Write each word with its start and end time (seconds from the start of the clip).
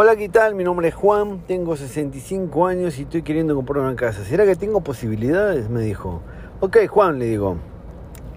Hola, 0.00 0.14
¿qué 0.14 0.28
tal? 0.28 0.54
Mi 0.54 0.62
nombre 0.62 0.86
es 0.86 0.94
Juan, 0.94 1.42
tengo 1.48 1.74
65 1.74 2.68
años 2.68 3.00
y 3.00 3.02
estoy 3.02 3.22
queriendo 3.22 3.56
comprar 3.56 3.84
una 3.84 3.96
casa. 3.96 4.22
¿Será 4.22 4.44
que 4.44 4.54
tengo 4.54 4.80
posibilidades? 4.80 5.68
Me 5.68 5.80
dijo. 5.80 6.22
Ok, 6.60 6.86
Juan, 6.86 7.18
le 7.18 7.24
digo. 7.24 7.56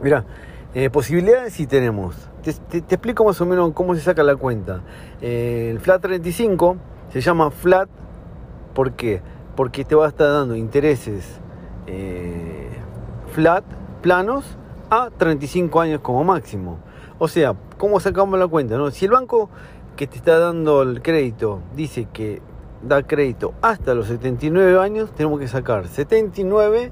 Mira, 0.01 0.25
eh, 0.73 0.89
posibilidades 0.89 1.53
sí 1.53 1.67
tenemos. 1.67 2.15
Te, 2.41 2.79
explico 2.79 3.23
más 3.25 3.39
o 3.41 3.45
menos 3.45 3.73
cómo 3.73 3.93
se 3.93 4.01
saca 4.01 4.23
la 4.23 4.35
cuenta. 4.35 4.81
Eh, 5.21 5.69
el 5.69 5.79
Flat 5.79 6.01
35 6.01 6.77
se 7.09 7.21
llama 7.21 7.51
Flat, 7.51 7.87
¿por 8.73 8.93
qué? 8.93 9.21
Porque 9.55 9.85
te 9.85 9.93
va 9.93 10.07
a 10.07 10.09
estar 10.09 10.31
dando 10.31 10.55
intereses 10.55 11.39
eh, 11.85 12.71
flat, 13.33 13.63
planos, 14.01 14.57
a 14.89 15.11
35 15.15 15.79
años 15.79 16.01
como 16.01 16.23
máximo. 16.23 16.79
O 17.19 17.27
sea, 17.27 17.53
¿cómo 17.77 17.99
sacamos 17.99 18.39
la 18.39 18.47
cuenta? 18.47 18.77
No? 18.77 18.89
Si 18.89 19.05
el 19.05 19.11
banco 19.11 19.51
que 19.95 20.07
te 20.07 20.17
está 20.17 20.39
dando 20.39 20.81
el 20.81 21.01
crédito 21.01 21.59
dice 21.75 22.07
que 22.11 22.41
da 22.81 23.03
crédito 23.03 23.53
hasta 23.61 23.93
los 23.93 24.07
79 24.07 24.79
años, 24.79 25.11
tenemos 25.11 25.39
que 25.39 25.47
sacar 25.47 25.87
79 25.87 26.91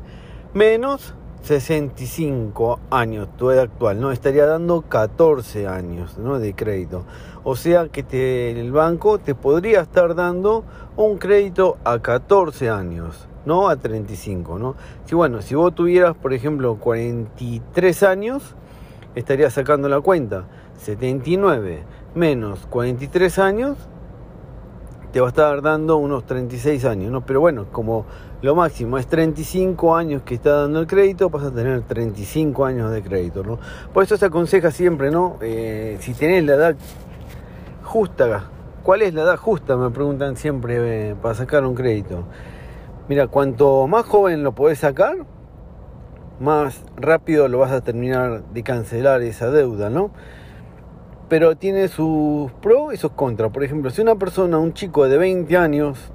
menos 0.54 1.16
65 1.44 2.80
años, 2.92 3.30
tu 3.38 3.50
edad 3.50 3.64
actual, 3.64 4.00
¿no? 4.00 4.12
Estaría 4.12 4.46
dando 4.46 4.82
14 4.82 5.68
años 5.68 6.18
¿no? 6.18 6.40
de 6.40 6.54
crédito. 6.54 7.06
O 7.44 7.56
sea 7.56 7.88
que 7.88 8.04
te, 8.04 8.52
el 8.52 8.72
banco 8.72 9.20
te 9.20 9.36
podría 9.36 9.82
estar 9.82 10.16
dando 10.16 10.66
un 10.98 11.18
crédito 11.18 11.78
a 11.86 12.00
14 12.00 12.70
años, 12.70 13.28
no 13.46 13.70
a 13.70 13.78
35, 13.78 14.60
¿no? 14.60 14.76
Si 15.06 15.16
bueno, 15.16 15.42
si 15.42 15.56
vos 15.56 15.74
tuvieras, 15.74 16.16
por 16.16 16.34
ejemplo, 16.34 16.76
43 16.76 18.04
años, 18.04 18.56
estarías 19.16 19.54
sacando 19.54 19.88
la 19.88 20.02
cuenta. 20.02 20.46
79 20.80 21.84
menos 22.16 22.66
43 22.68 23.40
años, 23.40 23.78
te 25.12 25.20
va 25.20 25.28
a 25.28 25.30
estar 25.30 25.62
dando 25.62 25.98
unos 25.98 26.26
36 26.26 26.86
años, 26.86 27.12
¿no? 27.12 27.26
Pero 27.26 27.40
bueno, 27.40 27.66
como 27.72 28.06
lo 28.42 28.56
máximo 28.56 28.98
es 28.98 29.08
35 29.08 29.96
años 29.96 30.22
que 30.22 30.36
está 30.36 30.62
dando 30.62 30.80
el 30.80 30.88
crédito, 30.88 31.30
vas 31.30 31.44
a 31.44 31.52
tener 31.52 31.82
35 31.82 32.66
años 32.66 32.92
de 32.92 33.02
crédito, 33.02 33.44
¿no? 33.44 33.60
Por 33.94 34.04
eso 34.04 34.18
se 34.18 34.26
aconseja 34.26 34.72
siempre, 34.72 35.10
¿no? 35.10 35.38
Eh, 35.42 35.98
si 36.00 36.14
tenés 36.14 36.44
la 36.46 36.54
edad 36.54 36.76
justa, 37.84 38.46
¿cuál 38.84 39.02
es 39.02 39.14
la 39.14 39.24
edad 39.24 39.38
justa? 39.38 39.76
Me 39.78 39.90
preguntan 39.90 40.38
siempre 40.38 41.10
eh, 41.10 41.16
para 41.20 41.34
sacar 41.34 41.66
un 41.66 41.74
crédito. 41.74 42.26
Mira, 43.08 43.28
cuanto 43.28 43.88
más 43.88 44.06
joven 44.06 44.44
lo 44.44 44.54
podés 44.54 44.78
sacar, 44.78 45.18
más 46.40 46.84
rápido 46.96 47.48
lo 47.48 47.58
vas 47.58 47.72
a 47.72 47.82
terminar 47.82 48.44
de 48.44 48.64
cancelar 48.64 49.24
esa 49.24 49.50
deuda, 49.50 49.90
¿no? 49.90 50.12
Pero 51.30 51.56
tiene 51.56 51.88
sus 51.88 52.52
pros 52.54 52.94
y 52.94 52.98
sus 52.98 53.12
contras. 53.12 53.52
Por 53.52 53.64
ejemplo, 53.64 53.92
si 53.92 54.02
una 54.02 54.16
persona, 54.16 54.58
un 54.58 54.74
chico 54.74 55.08
de 55.08 55.18
20 55.18 55.56
años, 55.56 56.12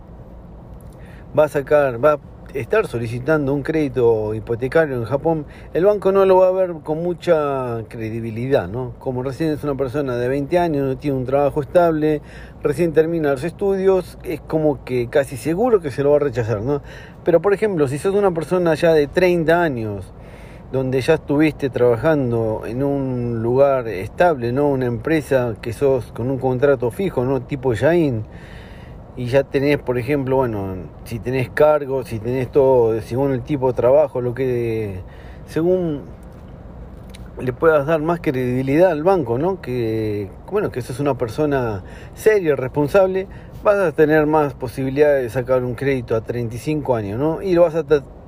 va 1.39 1.45
a 1.45 1.49
sacar, 1.49 2.05
va 2.05 2.15
a 2.15 2.19
estar 2.53 2.87
solicitando 2.87 3.53
un 3.53 3.63
crédito 3.63 4.35
hipotecario 4.35 4.97
en 4.97 5.05
Japón, 5.05 5.47
el 5.73 5.85
banco 5.85 6.13
no 6.13 6.25
lo 6.25 6.37
va 6.37 6.49
a 6.49 6.53
ver 6.53 6.73
con 6.85 7.03
mucha 7.03 7.83
credibilidad, 7.89 8.69
¿no? 8.69 8.95
Como 8.99 9.23
recién 9.23 9.51
es 9.51 9.65
una 9.65 9.75
persona 9.77 10.17
de 10.17 10.29
20 10.29 10.59
años, 10.59 10.87
no 10.87 10.97
tiene 10.97 11.17
un 11.17 11.25
trabajo 11.25 11.61
estable, 11.61 12.23
recién 12.63 12.93
termina 12.93 13.33
los 13.33 13.43
estudios, 13.43 14.19
es 14.23 14.41
como 14.41 14.85
que 14.85 15.09
casi 15.09 15.37
seguro 15.37 15.81
que 15.81 15.91
se 15.91 16.05
lo 16.05 16.11
va 16.11 16.17
a 16.17 16.21
rechazar, 16.21 16.61
¿no? 16.61 16.83
Pero 17.25 17.41
por 17.41 17.55
ejemplo, 17.55 17.89
si 17.89 17.99
sos 17.99 18.15
una 18.15 18.33
persona 18.33 18.75
ya 18.75 18.93
de 18.93 19.09
30 19.09 19.61
años, 19.61 20.13
donde 20.75 21.01
ya 21.03 21.15
estuviste 21.15 21.71
trabajando 21.71 22.63
en 22.67 22.83
un 22.83 23.45
lugar 23.45 23.87
estable, 23.87 24.51
¿no? 24.51 24.69
Una 24.69 24.87
empresa 24.87 25.55
que 25.63 25.73
sos 25.73 26.11
con 26.11 26.29
un 26.33 26.39
contrato 26.39 26.91
fijo, 26.91 27.25
¿no? 27.25 27.43
Tipo 27.43 27.77
Jain. 27.77 28.25
Y 29.17 29.27
ya 29.27 29.45
tenés, 29.45 29.79
por 29.79 29.99
ejemplo, 29.99 30.35
bueno, 30.35 30.75
si 31.05 31.21
tenés 31.21 31.49
cargos, 31.49 32.09
si 32.09 32.19
tenés 32.19 32.51
todo, 32.51 33.01
según 33.03 33.31
el 33.31 33.43
tipo 33.43 33.69
de 33.69 33.75
trabajo, 33.75 34.21
lo 34.21 34.35
que, 34.35 34.99
según 35.47 36.01
le 37.41 37.53
puedas 37.53 37.87
dar 37.87 38.03
más 38.03 38.19
credibilidad 38.19 38.91
al 38.91 39.05
banco, 39.05 39.39
¿no? 39.39 39.61
Que, 39.61 40.29
bueno, 40.51 40.73
que 40.73 40.83
sos 40.83 40.99
una 40.99 41.17
persona 41.17 41.85
seria, 42.15 42.57
responsable, 42.57 43.29
vas 43.63 43.77
a 43.77 43.93
tener 43.93 44.27
más 44.27 44.55
posibilidades 44.55 45.23
de 45.23 45.31
sacar 45.31 45.63
un 45.63 45.77
crédito 45.77 46.17
a 46.17 46.23
35 46.23 46.97
años, 46.97 47.21
¿no? 47.21 47.43
Y 47.43 47.55
lo 47.55 47.63
vas 47.63 47.77
a 47.77 47.85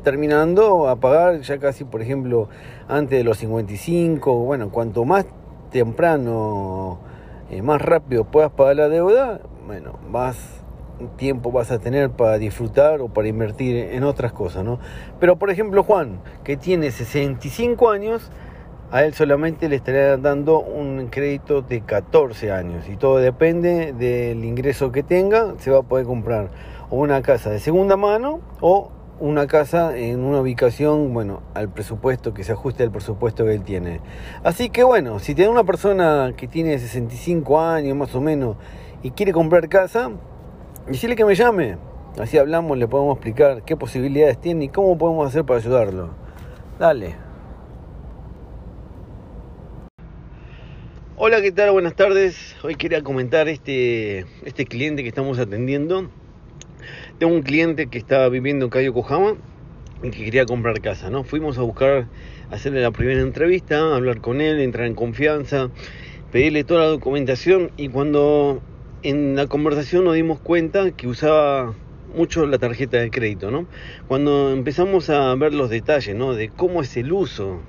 terminando 0.06 0.89
a 0.89 0.94
pagar 0.94 1.41
ya 1.41 1.59
casi, 1.59 1.83
por 1.83 2.00
ejemplo, 2.00 2.49
antes 2.87 3.19
de 3.19 3.25
los 3.25 3.39
55. 3.39 4.39
Bueno, 4.44 4.71
cuanto 4.71 5.05
más 5.05 5.27
temprano, 5.72 7.00
eh, 7.50 7.61
más 7.61 7.83
rápido 7.83 8.22
puedas 8.22 8.53
pagar 8.53 8.77
la 8.77 8.89
deuda, 8.89 9.41
bueno, 9.66 9.99
más 10.09 10.62
tiempo 11.16 11.50
vas 11.50 11.72
a 11.72 11.81
tener 11.81 12.11
para 12.11 12.39
disfrutar 12.39 13.00
o 13.00 13.09
para 13.09 13.27
invertir 13.27 13.75
en 13.77 14.05
otras 14.05 14.33
cosas, 14.33 14.62
¿no? 14.62 14.78
Pero 15.19 15.41
por 15.41 15.50
ejemplo 15.50 15.83
Juan, 15.83 16.21
que 16.45 16.56
tiene 16.56 16.93
65 16.93 17.91
años, 17.91 18.31
a 18.93 19.03
él 19.03 19.12
solamente 19.12 19.69
le 19.69 19.75
estaría 19.75 20.16
dando 20.19 20.61
un 20.61 21.09
crédito 21.09 21.62
de 21.62 21.81
14 21.81 22.53
años 22.53 22.89
y 22.89 22.97
todo 22.97 23.16
depende 23.16 23.93
del 23.93 24.45
ingreso 24.45 24.93
que 24.93 25.03
tenga, 25.03 25.55
se 25.59 25.72
va 25.72 25.81
a 25.81 25.83
poder 25.83 26.06
comprar 26.06 26.50
una 26.91 27.22
casa 27.22 27.50
de 27.50 27.59
segunda 27.59 27.97
mano 27.97 28.39
o 28.61 28.93
una 29.19 29.47
casa 29.47 29.97
en 29.97 30.21
una 30.21 30.41
ubicación, 30.41 31.15
bueno, 31.15 31.43
al 31.54 31.71
presupuesto, 31.71 32.34
que 32.34 32.44
se 32.44 32.53
ajuste 32.53 32.82
al 32.82 32.91
presupuesto 32.91 33.44
que 33.44 33.54
él 33.54 33.62
tiene. 33.62 34.00
Así 34.44 34.69
que 34.69 34.82
bueno, 34.82 35.19
si 35.19 35.34
tiene 35.34 35.50
una 35.50 35.65
persona 35.65 36.34
que 36.37 36.47
tiene 36.47 36.78
65 36.78 37.60
años 37.60 37.97
más 37.97 38.15
o 38.15 38.21
menos 38.21 38.56
y 39.03 39.12
quiere 39.12 39.32
comprar 39.32 39.69
casa, 39.69 40.10
decirle 40.87 41.16
que 41.16 41.25
me 41.25 41.34
llame. 41.34 41.78
Así 42.19 42.38
hablamos, 42.38 42.78
le 42.78 42.88
podemos 42.88 43.16
explicar 43.16 43.62
qué 43.62 43.77
posibilidades 43.77 44.41
tiene 44.41 44.66
y 44.66 44.69
cómo 44.69 44.97
podemos 44.97 45.27
hacer 45.28 45.44
para 45.44 45.60
ayudarlo. 45.60 46.10
Dale. 46.78 47.16
Hola, 51.19 51.41
¿qué 51.41 51.53
tal? 51.53 51.71
Buenas 51.72 51.94
tardes. 51.94 52.56
Hoy 52.62 52.75
quería 52.75 53.03
comentar 53.03 53.48
este, 53.48 54.27
este 54.44 54.66
cliente 54.66 55.03
que 55.03 55.09
estamos 55.09 55.38
atendiendo 55.38 56.10
tengo 57.19 57.34
un 57.34 57.43
cliente 57.43 57.88
que 57.88 57.99
estaba 57.99 58.28
viviendo 58.28 58.66
en 58.66 58.71
Cayo 58.71 58.93
Cojama 58.93 59.37
y 60.03 60.10
que 60.10 60.25
quería 60.25 60.44
comprar 60.44 60.81
casa, 60.81 61.09
¿no? 61.09 61.25
Fuimos 61.25 61.56
a 61.59 61.62
buscar, 61.62 62.09
hacerle 62.50 62.82
la 62.82 62.91
primera 62.91 63.21
entrevista, 63.21 63.94
hablar 63.94 64.21
con 64.21 64.41
él, 64.41 64.60
entrar 64.60 64.87
en 64.87 64.94
confianza, 64.94 65.71
pedirle 66.31 66.65
toda 66.65 66.81
la 66.81 66.87
documentación 66.88 67.71
y 67.77 67.88
cuando 67.88 68.60
en 69.03 69.34
la 69.34 69.47
conversación 69.47 70.04
nos 70.04 70.15
dimos 70.15 70.41
cuenta 70.41 70.91
que 70.91 71.06
usaba 71.06 71.75
mucho 72.15 72.47
la 72.47 72.59
tarjeta 72.59 72.99
de 72.99 73.10
crédito, 73.10 73.50
¿no? 73.50 73.66
Cuando 74.09 74.53
empezamos 74.53 75.09
a 75.09 75.34
ver 75.37 75.54
los 75.54 75.71
detalles, 75.71 76.15
¿no? 76.15 76.34
De 76.34 76.50
cómo 76.50 76.83
es 76.83 76.97
el 76.97 77.12
uso 77.12 77.60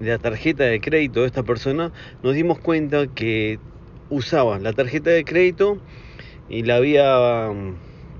de 0.00 0.10
la 0.10 0.18
tarjeta 0.18 0.64
de 0.64 0.80
crédito 0.80 1.20
de 1.20 1.26
esta 1.26 1.44
persona, 1.44 1.92
nos 2.22 2.34
dimos 2.34 2.58
cuenta 2.58 3.06
que 3.06 3.60
usaba 4.08 4.58
la 4.58 4.72
tarjeta 4.72 5.10
de 5.10 5.24
crédito 5.24 5.78
y 6.48 6.62
la 6.62 6.76
había 6.76 7.50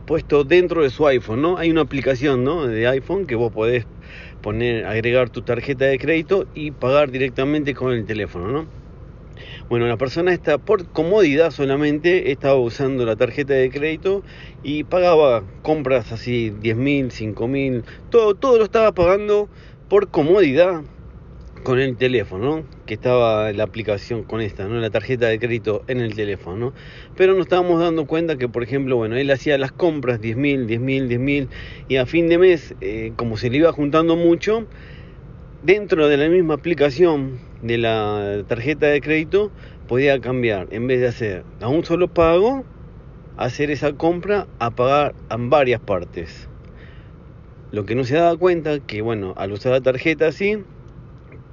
puesto 0.09 0.43
dentro 0.43 0.83
de 0.83 0.89
su 0.89 1.07
iPhone, 1.07 1.43
¿no? 1.43 1.59
Hay 1.59 1.71
una 1.71 1.83
aplicación, 1.83 2.43
¿no? 2.43 2.67
De 2.67 2.89
iPhone 2.89 3.27
que 3.27 3.35
vos 3.35 3.53
podés 3.53 3.85
poner, 4.41 4.87
agregar 4.87 5.29
tu 5.29 5.43
tarjeta 5.43 5.85
de 5.85 5.99
crédito 5.99 6.47
y 6.55 6.71
pagar 6.71 7.11
directamente 7.11 7.75
con 7.75 7.93
el 7.93 8.07
teléfono, 8.07 8.49
¿no? 8.49 8.67
Bueno, 9.69 9.87
la 9.87 9.99
persona 9.99 10.33
está 10.33 10.57
por 10.57 10.87
comodidad 10.87 11.51
solamente 11.51 12.33
estaba 12.33 12.57
usando 12.57 13.05
la 13.05 13.17
tarjeta 13.17 13.53
de 13.53 13.69
crédito 13.69 14.23
y 14.63 14.85
pagaba 14.85 15.43
compras 15.61 16.11
así 16.11 16.55
10 16.59 16.77
mil, 16.79 17.11
5 17.11 17.47
mil, 17.47 17.85
todo, 18.11 18.35
todo 18.35 18.57
lo 18.57 18.65
estaba 18.65 18.93
pagando 18.93 19.51
por 19.91 20.09
comodidad 20.09 20.85
con 21.63 21.79
el 21.79 21.97
teléfono, 21.97 22.65
que 22.87 22.95
estaba 22.95 23.53
la 23.53 23.65
aplicación 23.65 24.23
con 24.23 24.41
esta, 24.41 24.67
¿no? 24.67 24.77
la 24.77 24.91
tarjeta 24.91 25.27
de 25.27 25.39
crédito 25.39 25.85
en 25.87 26.01
el 26.01 26.15
teléfono. 26.15 26.73
Pero 27.17 27.35
nos 27.35 27.43
estábamos 27.43 27.81
dando 27.81 28.07
cuenta 28.07 28.37
que, 28.37 28.49
por 28.49 28.63
ejemplo, 28.63 28.97
bueno, 28.97 29.17
él 29.17 29.31
hacía 29.31 29.59
las 29.59 29.73
compras 29.73 30.21
10 30.21 30.37
mil, 30.37 30.67
10 30.67 30.81
mil, 30.81 31.09
10 31.09 31.21
mil, 31.21 31.49
y 31.89 31.97
a 31.97 32.07
fin 32.07 32.29
de 32.29 32.39
mes, 32.39 32.75
eh, 32.81 33.13
como 33.17 33.37
se 33.37 33.51
le 33.51 33.59
iba 33.59 33.73
juntando 33.73 34.17
mucho, 34.17 34.67
dentro 35.63 36.09
de 36.09 36.17
la 36.17 36.29
misma 36.29 36.55
aplicación 36.55 37.39
de 37.63 37.79
la 37.79 38.45
tarjeta 38.47 38.87
de 38.87 39.01
crédito, 39.01 39.51
podía 39.87 40.21
cambiar, 40.21 40.69
en 40.71 40.87
vez 40.87 41.01
de 41.01 41.09
hacer 41.09 41.45
a 41.61 41.69
un 41.69 41.85
solo 41.85 42.09
pago, 42.09 42.65
hacer 43.37 43.71
esa 43.71 43.93
compra 43.93 44.47
a 44.59 44.71
pagar 44.71 45.15
en 45.31 45.51
varias 45.51 45.81
partes. 45.81 46.49
Lo 47.71 47.85
que 47.85 47.95
no 47.95 48.05
se 48.05 48.17
daba 48.17 48.37
cuenta 48.37 48.81
que, 48.81 49.03
bueno, 49.03 49.35
al 49.37 49.53
usar 49.53 49.73
la 49.73 49.81
tarjeta 49.81 50.29
así, 50.29 50.65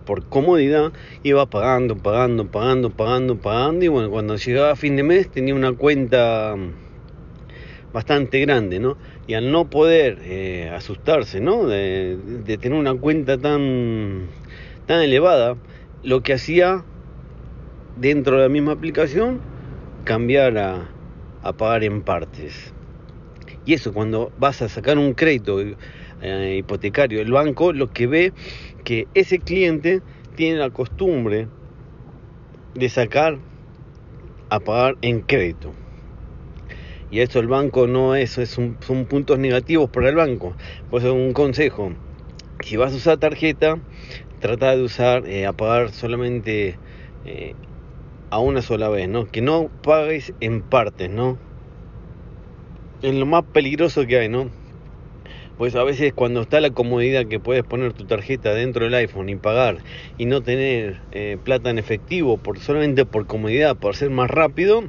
por 0.06 0.24
comodidad 0.26 0.94
iba 1.24 1.46
pagando, 1.48 1.98
pagando, 1.98 2.50
pagando, 2.50 2.90
pagando, 2.92 3.38
pagando 3.38 3.86
y 3.86 3.88
bueno, 3.88 4.10
cuando 4.10 4.36
llegaba 4.38 4.72
a 4.72 4.76
fin 4.76 4.96
de 4.96 5.04
mes 5.04 5.30
tenía 5.30 5.56
una 5.56 5.74
cuenta 5.74 6.56
mm, 6.56 7.92
bastante 7.92 8.40
grande, 8.42 8.80
¿no? 8.80 8.98
Y 9.28 9.34
al 9.34 9.52
no 9.52 9.70
poder 9.70 10.20
eh, 10.24 10.70
asustarse, 10.76 11.40
¿no? 11.40 11.66
De, 11.66 12.18
tener 12.60 12.78
una 12.78 12.94
cuenta 12.94 13.38
tan, 13.38 14.28
tan 14.86 15.02
elevada, 15.02 15.58
lo 16.04 16.22
que 16.22 16.34
hacía 16.34 16.84
dentro 17.98 18.38
de 18.38 18.44
la 18.44 18.50
misma 18.50 18.74
aplicación, 18.74 19.40
cambiar 20.04 20.58
a, 20.58 20.90
a 21.42 21.54
pagar 21.54 21.84
en 21.84 22.02
partes. 22.02 22.74
Y 23.66 23.74
eso 23.74 23.94
cuando 23.94 24.32
vas 24.38 24.62
a 24.62 24.70
sacar 24.70 24.98
un 24.98 25.14
crédito 25.14 25.60
eh, 26.22 26.58
hipotecario, 26.60 27.22
el 27.22 27.32
banco 27.32 27.74
lo 27.74 27.88
que 27.88 28.08
ve 28.08 28.34
que 28.84 29.08
ese 29.14 29.40
cliente 29.40 30.02
tiene 30.36 30.60
la 30.60 30.70
costumbre 30.70 31.48
de 32.74 32.90
sacar 32.90 33.40
a 34.50 34.60
pagar 34.60 34.98
en 35.02 35.22
crédito. 35.22 35.74
Y 37.10 37.20
eso 37.22 37.40
el 37.40 37.48
banco 37.48 37.88
no 37.88 38.16
es, 38.16 38.38
es 38.38 38.50
son 38.50 39.06
puntos 39.06 39.40
negativos 39.40 39.90
para 39.90 40.10
el 40.10 40.16
banco. 40.16 40.56
Pues 40.90 41.04
un 41.06 41.34
consejo, 41.34 41.94
si 42.64 42.78
vas 42.78 42.94
a 42.94 42.98
usar 42.98 43.18
tarjeta, 43.18 43.80
trata 44.40 44.76
de 44.76 44.84
usar 44.84 45.28
eh, 45.28 45.46
a 45.46 45.54
pagar 45.54 45.92
solamente 45.92 46.78
eh, 47.26 47.54
a 48.32 48.40
una 48.40 48.62
sola 48.62 48.90
vez, 48.90 49.08
¿no? 49.08 49.26
Que 49.28 49.42
no 49.42 49.70
pagues 49.82 50.34
en 50.40 50.62
partes, 50.64 51.10
¿no? 51.10 51.38
Es 53.02 53.14
lo 53.14 53.26
más 53.26 53.44
peligroso 53.54 54.06
que 54.06 54.18
hay, 54.18 54.30
¿no? 54.30 54.52
Pues 55.58 55.74
a 55.76 55.84
veces 55.86 56.12
cuando 56.14 56.42
está 56.42 56.60
la 56.60 56.72
comodidad 56.72 57.28
que 57.28 57.40
puedes 57.40 57.64
poner 57.64 57.94
tu 57.94 58.06
tarjeta 58.06 58.54
dentro 58.54 58.84
del 58.86 58.94
iPhone 58.96 59.30
y 59.30 59.38
pagar 59.38 59.84
y 60.18 60.26
no 60.26 60.42
tener 60.42 61.02
eh, 61.12 61.38
plata 61.42 61.70
en 61.70 61.78
efectivo 61.78 62.38
por 62.38 62.60
solamente 62.60 63.06
por 63.06 63.26
comodidad, 63.26 63.78
por 63.78 63.96
ser 63.96 64.10
más 64.10 64.30
rápido, 64.30 64.84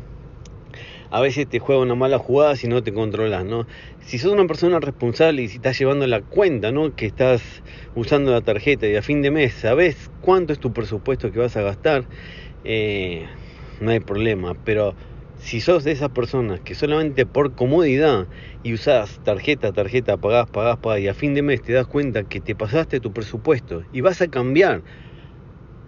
a 1.11 1.21
veces 1.21 1.49
te 1.49 1.61
juega 1.61 1.81
una 1.83 1.95
mala 1.95 2.19
jugada 2.19 2.57
si 2.57 2.67
no 2.67 2.83
te 2.83 2.93
controlas, 2.93 3.45
¿no? 3.45 3.67
Si 4.01 4.19
sos 4.19 4.33
una 4.33 4.47
persona 4.47 4.81
responsable 4.81 5.43
y 5.43 5.49
si 5.49 5.57
estás 5.57 5.79
llevando 5.79 6.05
la 6.09 6.23
cuenta, 6.23 6.73
¿no? 6.73 6.93
Que 6.93 7.07
estás 7.07 7.63
usando 7.95 8.33
la 8.33 8.43
tarjeta 8.43 8.89
y 8.89 8.97
a 8.97 9.03
fin 9.03 9.23
de 9.23 9.31
mes 9.31 9.55
sabes 9.55 10.11
cuánto 10.21 10.53
es 10.53 10.59
tu 10.59 10.73
presupuesto 10.73 11.31
que 11.31 11.39
vas 11.39 11.57
a 11.57 11.63
gastar, 11.63 12.09
eh, 12.65 13.29
no 13.81 13.93
hay 13.93 14.01
problema, 14.01 14.55
pero 14.65 14.97
si 15.47 15.61
sos 15.61 15.85
de 15.85 15.93
esas 15.93 16.11
personas 16.11 16.61
que 16.61 16.75
solamente 16.75 17.25
por 17.25 17.55
comodidad 17.55 18.29
y 18.65 18.75
usás 18.75 19.21
tarjeta, 19.23 19.73
tarjeta, 19.73 20.19
pagás, 20.19 20.51
pagás, 20.51 20.79
pagás 20.79 21.01
y 21.01 21.09
a 21.09 21.15
fin 21.15 21.35
de 21.35 21.43
mes 21.43 21.63
te 21.63 21.73
das 21.73 21.87
cuenta 21.87 22.25
que 22.25 22.41
te 22.41 22.57
pasaste 22.57 23.01
tu 23.01 23.13
presupuesto 23.13 23.85
y 23.93 24.01
vas 24.01 24.21
a 24.21 24.29
cambiar 24.29 24.83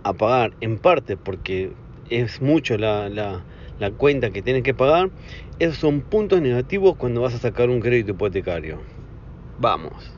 a 0.02 0.14
pagar 0.14 0.56
en 0.60 0.78
parte 0.78 1.16
porque 1.16 1.76
es 2.04 2.40
mucho 2.40 2.78
la, 2.78 3.08
la, 3.08 3.46
la 3.78 3.90
cuenta 3.92 4.30
que 4.30 4.42
tienes 4.42 4.62
que 4.62 4.74
pagar, 4.74 5.10
esos 5.58 5.78
son 5.78 6.02
puntos 6.02 6.40
negativos 6.40 6.96
cuando 6.96 7.20
vas 7.22 7.34
a 7.34 7.38
sacar 7.38 7.68
un 7.70 7.80
crédito 7.80 8.12
hipotecario. 8.12 8.84
Vamos. 9.56 10.17